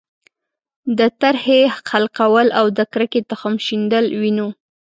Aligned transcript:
د 0.97 0.99
ترهې 1.19 1.61
خلقول 1.89 2.47
او 2.59 2.65
د 2.77 2.79
کرکې 2.93 3.21
تخم 3.31 3.55
شیندل 3.65 4.05
وینو. 4.19 4.47